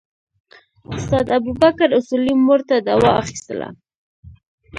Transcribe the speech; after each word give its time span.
استاد 0.95 1.25
ابوبکر 1.37 1.89
اصولي 1.99 2.33
مور 2.45 2.59
ته 2.69 2.75
دوا 2.87 3.09
اخیستله. 3.21 3.67